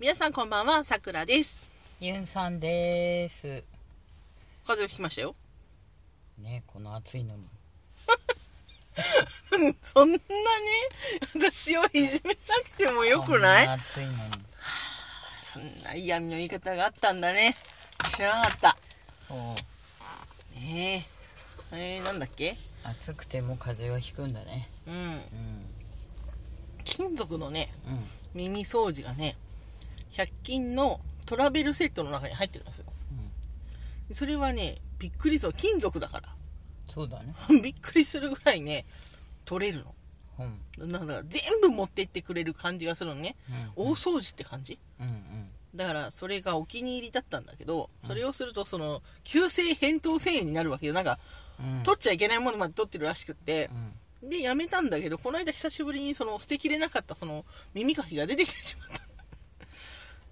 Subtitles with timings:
[0.00, 1.58] 皆さんこんばんは、さくらです。
[2.00, 3.64] ユンさんです。
[4.64, 5.34] 風邪をひきましたよ。
[6.38, 7.42] ねこの暑いのに。
[9.82, 10.22] そんなに？
[11.34, 12.36] 私をいじめな
[12.70, 13.66] くてもよくない？
[13.66, 14.18] 暑いのに。
[15.40, 17.56] そんな嫌味の言い方があったんだね。
[18.14, 18.78] 知らなかった。
[19.26, 19.38] そう。
[20.60, 21.06] ね
[21.72, 21.76] え。
[21.98, 22.56] えー、なんだっけ？
[22.84, 24.68] 暑くても風邪はひくんだね。
[24.86, 24.94] うん。
[24.94, 25.74] うん。
[26.84, 28.08] 金属のね、うん。
[28.34, 29.36] 耳掃除がね、
[30.10, 32.86] 100均のトラベルセットの中に入ってるんですよ。
[34.12, 35.52] それはね、びっくりする。
[35.52, 36.28] 金属だから。
[36.86, 37.34] そうだね。
[37.62, 38.86] びっくりするぐらいね、
[39.44, 39.94] 取れるの。
[40.78, 40.90] うん。
[40.90, 43.36] なんだ全部持ってってくれる感じがするのね。
[43.76, 44.78] 大掃除って感じ？
[45.00, 45.50] うんうん。
[45.74, 51.18] だからそれがお気に入りだったんだけど、それをするとその急性扁桃腺炎になるわけよなんか
[51.60, 51.82] うん。
[51.82, 53.68] 取っちゃいけないものまで取ってるらしくって
[54.22, 54.30] うん。
[54.30, 57.44] でやめたんだけどこの間久しぶりにその捨てきれなかったその
[57.74, 59.07] 耳かきが出てきてしまった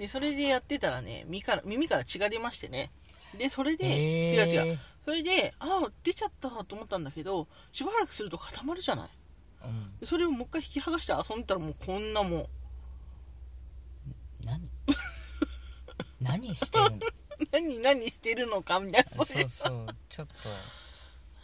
[0.00, 2.90] でそれでやってたらね耳から耳から血が出ましてね。
[3.38, 3.84] でそれで、
[4.32, 4.78] 違う違う。
[5.04, 9.08] それでああ出ちゃったと思ったんだけどしばらくすると固まるじゃない。
[9.62, 9.98] うん。
[10.00, 12.46] でそれをもう一回引き剥がして遊んでたらもうこんなもう
[14.42, 14.70] 何？
[16.18, 16.98] 何してるの？
[17.52, 19.10] 何何してるのかみたいな。
[19.22, 19.86] そうそう。
[20.08, 20.34] ちょっと。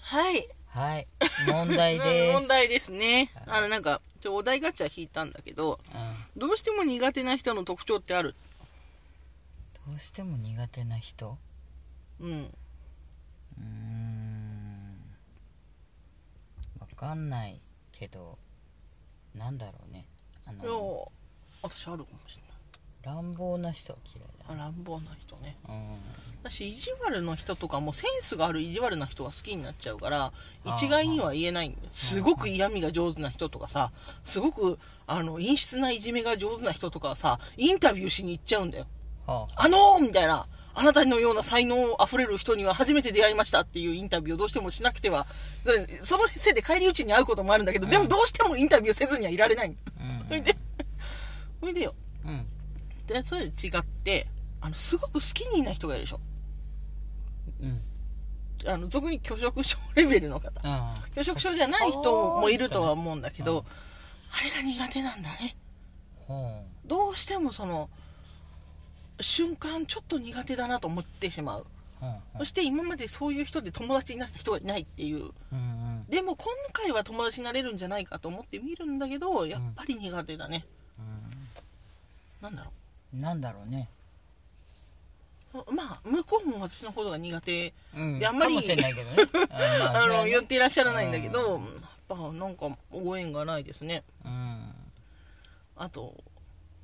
[0.00, 1.06] はいはい。
[1.50, 2.32] 問題です。
[2.38, 3.30] 問題ですね。
[3.46, 6.40] あの、なんか、ちょお題ガチャ引いたんだけど、うん。
[6.40, 8.34] どうしても苦手な人の特徴ってある？
[9.86, 11.38] どうしても苦手な人？
[12.20, 12.30] うん。
[12.30, 15.16] うーん。
[16.78, 17.58] わかんない
[17.92, 18.38] けど、
[19.34, 20.06] なんだろうね。
[20.46, 21.10] あいやの、
[21.62, 22.42] 私あるかもしれ
[23.06, 24.64] 乱暴な人は嫌いだ。
[24.64, 25.56] 乱暴な人ね。
[25.68, 25.96] うん。
[26.42, 30.32] 私、意地悪の人とかもセンスがある意地悪な人が好きになっちゃうから、
[30.64, 31.88] 一概には言えないんだよ。
[31.92, 33.92] すごく嫌味が上手な人とかさ、
[34.24, 38.86] すごく、あの、陰湿ないじめが上手な人とかはさ、インタビューしに行っちゃうんだよ。
[39.26, 40.46] はあのーみたいな。
[40.78, 45.26] あなたのような才能あふれる人には初めて出会いましたっていうインタビューをどうしてもしなくては、
[46.00, 49.74] そそのせいで帰り討ちに会うこともあるんだけど、でもどうしてもインタビューせずにはいられないの。
[50.00, 50.56] うんそれで、
[51.60, 51.94] それでよ。
[52.26, 52.46] うん。
[53.06, 53.50] で、それ違っ
[54.04, 54.26] て、
[54.60, 56.20] あの、すごく好きにな人がいるでしょ。
[57.62, 57.82] うん。
[58.68, 60.60] あの、俗に拒食症レベルの方。
[60.64, 63.64] あ拒食症じゃない人もいるとは思うんだけど、
[64.32, 65.56] あれが苦手なんだね。
[66.84, 67.88] どうしてもその、
[69.20, 71.66] 瞬間ちょっと苦手だなと思ってしまう。
[72.38, 75.26] そして今までそういう人で友達になった人がいないっていう。
[75.26, 75.34] う。
[75.52, 75.60] うんう
[76.02, 76.06] ん。
[76.08, 80.64] でも今回は友達になれるんじゃないかと思って見るんだけど、やっぱり苦手だね。
[82.40, 82.70] なんだろ
[83.12, 83.88] なんだろうね。
[85.52, 85.74] う。
[85.74, 87.72] まあ、向こうも私のことが苦手。
[87.96, 88.18] うん。
[88.18, 88.76] であんまりね。
[89.50, 91.60] あまあの、言っていらっしゃらないんだけど、やっ
[92.08, 94.04] ぱなんかご縁がないですね。
[94.24, 94.74] うん。
[95.76, 96.14] あと、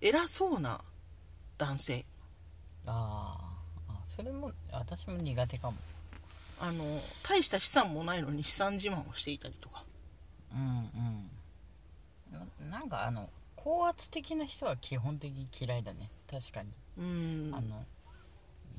[0.00, 0.80] 偉そうな
[1.56, 2.04] 男性。
[2.86, 3.98] あーあ。
[4.06, 5.76] それも、私も苦手かも。
[6.60, 9.84] あの、大した資産もないのに資産自慢をしていたりとか。
[10.52, 11.30] うん
[12.30, 12.70] うん。
[12.70, 13.28] ななんかあの、
[13.64, 16.10] 高圧的な人は基本的に嫌いだね。
[16.30, 16.70] 確かに。
[16.98, 17.54] うん。
[17.54, 17.84] あの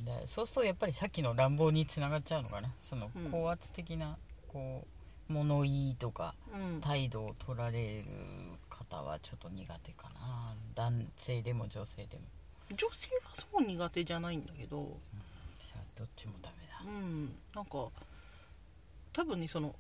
[0.06, 4.86] でそうするとやっぱりさっきの乱暴につながっちゃうのかなそのうん高圧的なこ
[5.30, 6.82] う物言いとかうん。
[6.82, 8.06] 態度を取られる
[8.70, 12.24] 方はちょっと苦手かな男性でも女性でも
[12.72, 14.96] 女性はそう苦手じゃないんだけど、
[15.60, 17.32] じゃあどっちもダメだうん。
[17.56, 17.88] なんか、
[19.12, 19.76] 多分ね、その、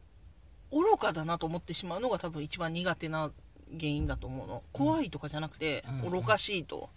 [0.72, 3.32] 愚かだなと思ってしまうのが多分一番苦手な
[3.78, 4.63] 原因だと思うの。
[4.74, 6.12] 怖いとかじゃなくて、うん。
[6.12, 6.90] 愚かしいと。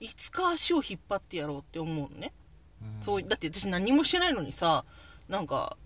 [0.00, 2.32] いつか足を引っ張ってやろうって思うのね。
[2.82, 3.02] うん。
[3.02, 4.84] そうだって私何もしてないのにさ
[5.28, 5.76] なんか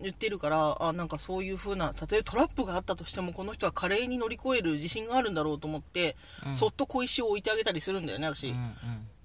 [0.00, 6.16] 言ってるからあなんかそういう風な例えばトラップがあったとしてもこの人は華麗に乗り越える自信があるんだろうと思って、
[6.46, 6.54] うん。
[6.54, 8.72] そっと小石を置いてあげたりするんだよね私、うんうん。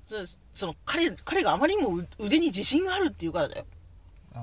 [0.06, 0.16] そ
[0.53, 3.66] その彼彼があまりにもう腕に自信があるっていうからだよ。
[4.35, 4.40] う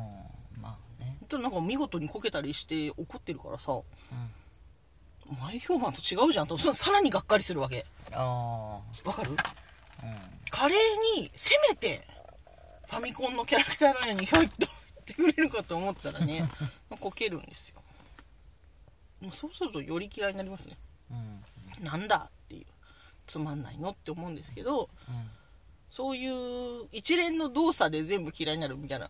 [0.59, 0.63] ん。
[0.63, 1.19] まあね。
[1.29, 3.73] となんか見事にこけたりして怒ってるからさ。
[3.73, 3.83] うん
[5.41, 6.59] 前評判と違うじゃんと。
[6.59, 7.87] そさらにがっかりするわけ。
[8.13, 9.31] あわかる？
[10.03, 10.17] あうん。
[10.51, 10.75] 華麗
[11.19, 12.07] にせめて
[12.89, 14.55] ファミコンのキャラクターのようにひょいっと
[14.97, 16.49] 言ってくれるかと思ったらね
[17.01, 17.83] こけるんですよ。
[19.21, 20.77] もうそうするとより嫌いになりますね。
[21.11, 21.85] うん。
[21.85, 22.67] なんだっていう。
[23.27, 25.31] つまんないのって思うんですけどうん。
[25.91, 29.09] そういう一連の動作で全部嫌いになるみたいな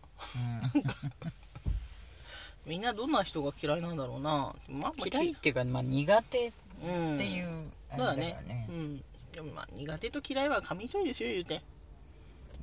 [2.65, 4.29] みんなどんな人が嫌いなんだろうな。
[4.29, 6.51] まあまあ嫌いっていうか、まあ、苦手っ
[6.83, 7.17] うん。
[7.17, 7.47] ていう
[7.95, 8.67] うだねれだからね。
[8.69, 9.03] うん。
[9.31, 11.61] でもまあ苦手と嫌いは紙一重ですよ言うて。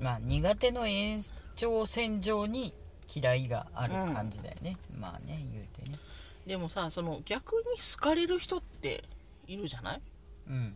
[0.00, 1.22] まあ苦手の延
[1.56, 2.72] 長線上に
[3.14, 5.98] 嫌いがある感じだよね、まあね言うてね。
[6.46, 9.04] でもさその逆に好かれる人って
[9.46, 10.00] いるじゃない？
[10.48, 10.74] うん。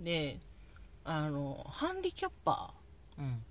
[0.00, 0.38] で
[1.04, 2.72] あのハンディキャッパ
[3.18, 3.42] うん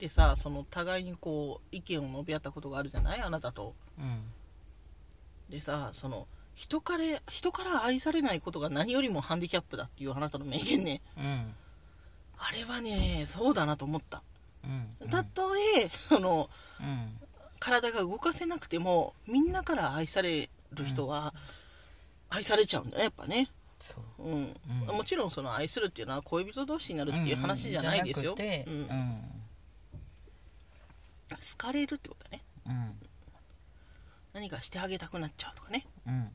[0.00, 3.20] ーでさその互いにこう意見を述べ合ったことがあるじゃない？
[3.20, 3.74] あなたと。
[3.98, 4.22] うん。
[5.50, 11.00] でさその人から人から愛されないことが何よりもハンディキャップだっていうあなたの名言ね。
[11.18, 11.54] うん。
[12.38, 14.22] あれはねそうだなと思った。
[14.64, 15.08] うん。
[15.10, 15.42] たと
[15.76, 16.48] えその
[16.80, 17.16] うん
[17.58, 21.34] 体が動かせなくてもみんなから愛される人は
[22.30, 23.48] 愛されちゃうんだねやっぱね。
[23.78, 24.24] そう。
[24.24, 24.56] うん、
[24.88, 24.96] うん。
[24.96, 29.39] もちろんその愛するっていうのは恋人同士になるっていう話じゃないですよ、うん
[31.36, 32.42] 好かれるってことだね。
[32.66, 32.94] うん。
[34.32, 35.86] 何かしてあげたくなっちゃうとかね。
[36.06, 36.30] うんうん。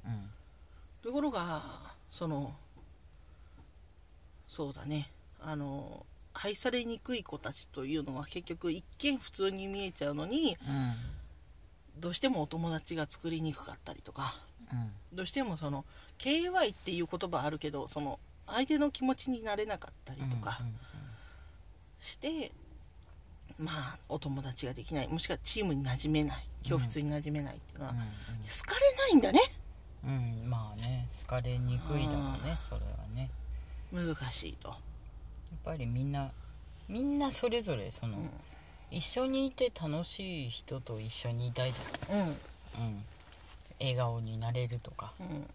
[1.04, 1.62] ところが
[2.12, 2.56] その
[4.48, 5.12] そうだね。
[5.42, 12.02] あの愛されにくい子たちというのは結局一見普通に見えちゃうのにうん。
[12.02, 14.36] どうしてもお友達が作りにくかったりとか
[14.72, 14.92] うん。
[15.16, 15.86] どうしてもその
[16.18, 20.60] KY っていう言葉あるけどその相手の気持ちになれなかったりとか
[22.00, 22.52] して、
[23.58, 25.08] まあお友達ができない。
[25.08, 29.40] もしくはチームに馴染めない教室に馴染めないっていうのは、うん好かれないんだね。
[30.04, 31.08] うんうんまあね。
[31.22, 33.30] 好かれにくいだろうねそれはね。
[33.92, 34.78] 難しいと、やっ
[35.64, 36.32] ぱりみんな
[36.88, 38.30] みんなそれぞれその、うん。
[38.92, 41.80] 一緒にいて楽しい人と一緒にいたいじ
[42.12, 42.20] うん。
[42.20, 42.36] うん、
[43.80, 45.48] 笑顔になれるとかうん。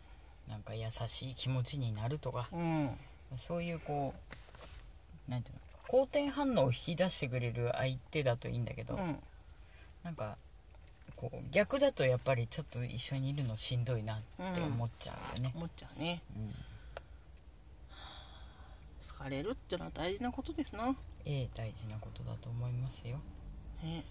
[0.48, 2.90] なんか優しい気持ちになるとかうん。
[3.36, 4.14] そういうこ
[5.28, 5.60] うなんていうの？
[5.90, 9.18] 好転反応を引き出してくれる相手だといいんだけど、うん。
[10.04, 10.36] なんか
[11.16, 14.20] こう逆だとやっぱりちょっと一緒にいるのしんどいなっ
[14.54, 16.22] て思っちゃうよね、思っちゃうね。
[16.36, 16.54] うん。
[19.08, 20.94] 好かれるっていうのは大事なことですな、
[21.24, 23.18] ええ大事なことだと思いますよ。
[23.82, 24.04] ね、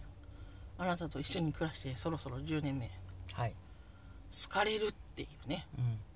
[0.77, 2.91] あなたと一緒に暮らしてそろそろ10年目。
[3.31, 3.53] はい。
[4.29, 5.65] 好かれるっていうね。
[5.77, 6.08] うん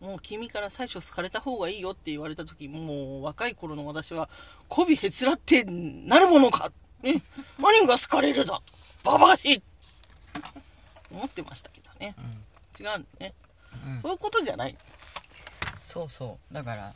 [0.00, 4.28] もう君から最初好かれた方がいいよって言われた時もう若い頃の私は
[4.68, 7.22] 媚びへつらってなるものか、ね、
[7.58, 8.60] 何が好かれるだ。
[9.04, 9.62] ババアしい
[11.10, 12.14] 思ってましたけどね。
[12.78, 13.34] 違うね、
[13.86, 14.00] うん。
[14.00, 14.76] そういうことじゃない。
[15.82, 16.54] そうそう。
[16.54, 16.92] だから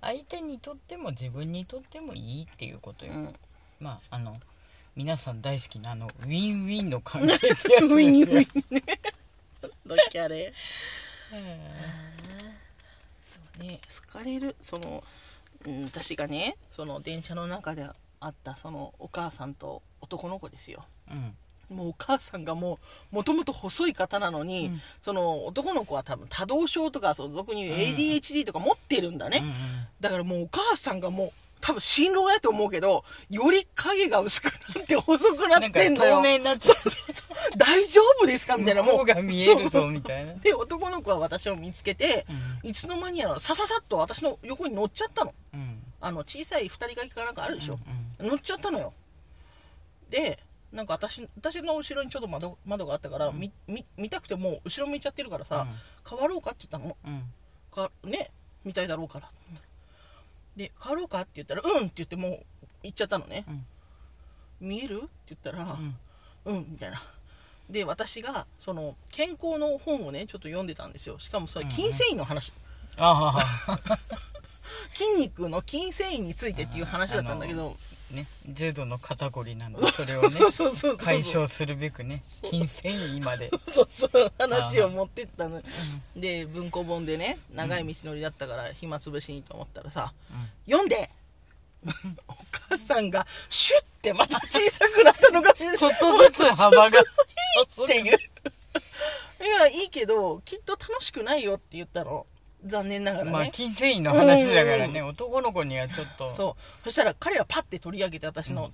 [0.00, 3.34] 相手にとっても自分にとってもいいっていうことよ、うん。
[3.80, 4.38] まああの
[4.96, 7.88] 皆さん大好きなあのウィンウィンの関係ってやつですよ。
[7.92, 8.82] ウィンウィンね。
[9.84, 10.52] どっけあれ？
[13.58, 15.02] ね好かれるその、
[15.66, 17.86] うん、私がねその電車の中で
[18.20, 20.84] 会ったそのお母さんと男の子ですよ。
[21.10, 21.34] うん。
[21.74, 22.78] もうお母さんがも
[23.12, 24.80] うもともと細い方なのに、うん。
[25.00, 29.54] その男の子は多分多動症とかそう俗に言う ADHD とか持ってるんだね、うんうん。
[30.00, 31.32] だからもうお母さんがもう
[31.62, 36.16] 多分新郎やと思うけどより影が薄くなって細くなってんのよ。
[36.16, 37.24] 透明になっちゃそうそうそ
[37.54, 37.56] う。
[37.56, 38.82] 大丈夫ですかみたいな。
[38.82, 40.34] もううが見えるぞみたいな。
[40.34, 42.26] で男の子は私を見つけて、
[42.64, 45.32] ういつの間にやらさささっと私の横に乗っちゃったの。
[45.54, 45.78] うん。
[46.00, 47.78] あの小さい二人掛けかなんかあるでしょ、
[48.20, 48.92] うん乗っちゃったのよ。
[50.10, 50.38] で
[50.72, 55.66] なんか私私の後ろにちょっと窓窓があったから、みみ見たくてもう後ろ向いちゃってるからさ、
[56.08, 56.96] 変わろうかって言ったの。
[57.06, 57.22] うん。
[57.72, 58.30] かね
[58.64, 59.28] みたいだろうから
[60.56, 62.44] で変わろうかって言ったら「うん」って言ってもう
[62.82, 63.44] 行っちゃったのね
[64.60, 65.98] 「見える?」って言ったら「ん。
[66.44, 67.02] うん」みたいな。
[67.70, 71.18] で私がその健康の本をねちょっと読んでたんですよ。
[71.18, 72.52] しかもそれ筋繊維の話、
[72.98, 73.38] あ
[74.92, 77.74] 筋肉の筋繊維についてっていう話だったんだけどあ
[78.12, 80.28] ね重度の肩こりなんで それをね
[80.98, 83.50] 解消するべくね筋繊維まで。
[83.72, 85.62] そうそう話を持ってったの。
[86.16, 90.12] で文庫本でね長い道のりだったから暇つぶしにと思ったらさ
[90.66, 91.10] 「読んで!
[92.28, 92.34] 」お
[92.68, 97.00] 母さんがシュッてまた小さくなったのがちょっとずつ幅が。
[97.00, 98.18] っていう。
[99.42, 102.26] いやいいけどきっと楽しくないよって言ったの
[102.64, 105.02] 残念ながらね、まあ筋繊維の話だからね。
[105.02, 106.30] 男の子にはちょっと。
[106.30, 106.84] そう。
[106.84, 108.70] そしたら彼はパッて取り上げて私の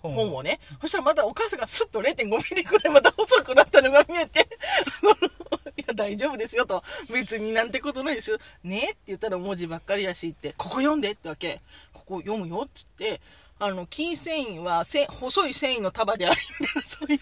[0.00, 0.42] 本を本を。
[0.42, 4.40] ね、そしたらまたお母さんがスッと0.5ミリくらいまた細くなったのが見えて、
[5.76, 6.82] いや、大丈夫ですよと。
[7.12, 8.38] 別になんてことないですよ。
[8.62, 8.78] ね？
[8.78, 11.60] って言ったら文字ばっかりだしって、ここ読んでってわけ。
[11.92, 13.20] ここ読むよって言って、
[13.58, 17.18] あの、筋繊維はせ細い繊維の束であるみたいな、そういう。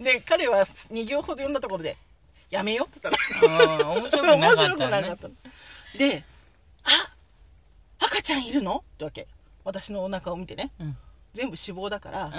[0.02, 1.96] で、彼は2行ほど読んだところで、
[2.50, 3.90] やめよって言ったの。
[3.90, 5.34] うん面白くなかった面白くなかねったの
[5.98, 6.24] で、
[6.84, 6.90] あ
[8.06, 8.76] 赤ちゃんいるの？
[8.94, 9.26] ってわけ。
[9.64, 10.70] 私のお腹を見てね。
[10.80, 10.96] うん
[11.34, 12.32] 全部脂肪だから、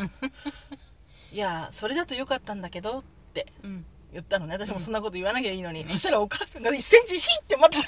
[1.31, 4.53] いや、それだとよかったんだけどってうん言ったのね。
[4.53, 5.87] 私もそんなこと言わなきゃいいのに。
[5.87, 7.79] そしたらお母さんが1センチヒってまた。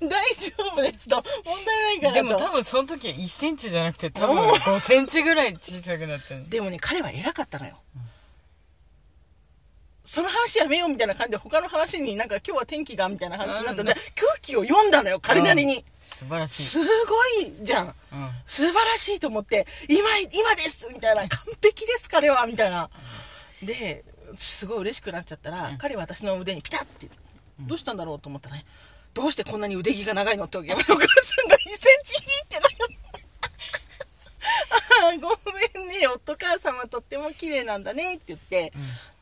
[0.00, 1.22] 大丈夫ですと。
[1.44, 2.14] 問題ないからと。
[2.14, 7.78] でも多分その時は1センチじゃなくて多分5センチぐらい小さくなってるでもね、彼は偉かったのよ。
[10.08, 14.00] その話やめようみたいな感じで他の話になんか今日は天気がみたいな話になったんで、空
[14.40, 16.62] 気記を読んだのよ彼なりに、素晴らしい。
[16.62, 16.84] すご
[17.42, 17.86] いじゃん。
[17.86, 17.94] うん。
[18.46, 20.00] 素晴らしいと思って今
[20.32, 22.88] 今ですみたいな完璧です彼はみたいな。
[23.62, 24.02] で
[24.34, 25.76] すごい嬉しくなっちゃったら、うん。
[25.76, 27.08] 彼彼は私の腕にピタッて、
[27.60, 28.64] どうしたんだろうと思ったらね。
[29.12, 32.76] どうしてこんなに腕毛が長いのってお母さんが1センチ引いてない
[35.18, 36.06] ごめんね。
[36.06, 38.72] 夫母様とっても綺麗なんだねって言って、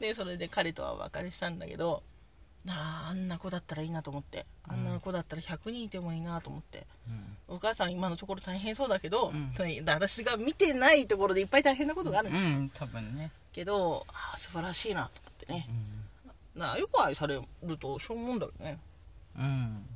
[0.01, 2.03] でそれで彼とはお別れしたんだけど
[2.69, 6.85] あーあんな子だったらいいなと思ってあんな子だったら100人いてもいいなと思って、
[7.47, 9.53] お母さん今のところ大変そうだけど、ん。
[9.55, 13.31] それ私が見てないところでいっぱい大変なことがあるうん、うん、多分ね。
[13.53, 15.69] けどあー素晴らしいなと思ってね、
[16.57, 18.81] なあよく愛されるとしょうもんだけどね。
[19.39, 19.87] うん。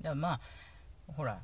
[0.00, 0.40] だからまあ
[1.12, 1.38] ほら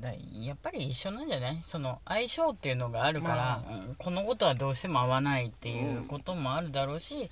[0.00, 1.58] だやっぱり一緒なんじゃない？
[1.62, 3.34] その相性っていうのがあるから、
[3.64, 7.28] まうんこのことはどうしても合わないっていうこともあるだろうし、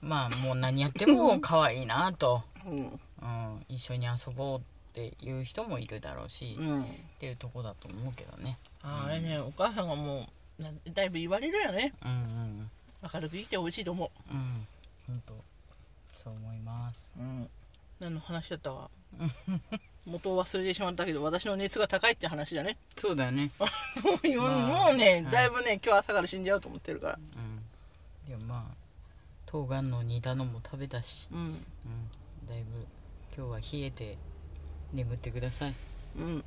[0.00, 3.00] まあもう何やっても可愛いなと、 うん。
[3.20, 4.62] うん、一緒に遊ぼうっ
[4.92, 6.84] ていう人もいるだろうし、っうん。
[7.18, 8.58] ていうとこだと思うけどね。
[8.82, 10.24] あーあれねお母さんがも
[10.58, 11.92] うなだいぶ言われるよね。
[12.04, 12.70] うんうん。
[13.12, 14.34] 明るく生きてほしいと思う。
[14.34, 14.66] ん。
[15.08, 15.34] 本当
[16.12, 17.10] そう思います。
[17.16, 17.50] ううん。
[18.00, 18.90] 何の話だったか
[20.08, 22.76] 元を忘れてしまったけど私の熱が高いって話だね。
[22.96, 23.50] そうだよね。
[23.58, 23.66] も
[24.22, 25.24] う今まあもうね、はい。
[25.32, 27.18] だいぶね今日朝から死んじゃうと思ってるから。
[27.36, 28.28] うん。
[28.28, 28.74] でもまあ
[29.46, 31.28] 冬瓜の煮たのも食べたし。
[31.30, 31.38] うん。
[31.38, 31.66] うん。
[32.48, 32.86] だいぶ
[33.36, 34.18] 今日は冷えて
[34.92, 35.74] 眠ってください。
[36.16, 36.44] うん。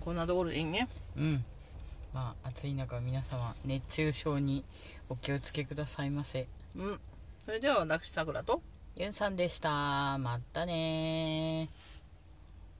[0.00, 0.88] こんなところでいいね？
[1.16, 1.44] うん。
[2.12, 4.64] まあ暑い中皆様熱中症に
[5.08, 6.46] お気をつけくださいませ。
[6.76, 7.00] うん。
[7.44, 8.62] それでは私さくらと
[8.94, 10.18] ユンさんでした。
[10.18, 11.70] またね